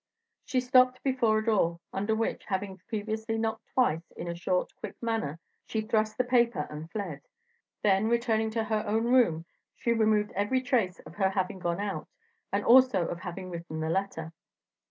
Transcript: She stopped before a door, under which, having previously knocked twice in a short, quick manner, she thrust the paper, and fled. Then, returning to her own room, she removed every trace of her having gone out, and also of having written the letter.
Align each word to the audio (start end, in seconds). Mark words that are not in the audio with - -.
She 0.43 0.61
stopped 0.61 1.03
before 1.03 1.37
a 1.37 1.45
door, 1.45 1.79
under 1.93 2.15
which, 2.15 2.45
having 2.47 2.81
previously 2.89 3.37
knocked 3.37 3.67
twice 3.75 4.09
in 4.17 4.27
a 4.27 4.33
short, 4.33 4.73
quick 4.79 4.95
manner, 4.99 5.39
she 5.67 5.81
thrust 5.81 6.17
the 6.17 6.23
paper, 6.23 6.65
and 6.71 6.89
fled. 6.89 7.21
Then, 7.83 8.07
returning 8.07 8.49
to 8.49 8.63
her 8.63 8.83
own 8.87 9.03
room, 9.05 9.45
she 9.75 9.91
removed 9.93 10.31
every 10.31 10.61
trace 10.63 10.97
of 11.01 11.13
her 11.17 11.29
having 11.29 11.59
gone 11.59 11.79
out, 11.79 12.07
and 12.51 12.65
also 12.65 13.05
of 13.05 13.19
having 13.19 13.51
written 13.51 13.79
the 13.79 13.89
letter. 13.91 14.33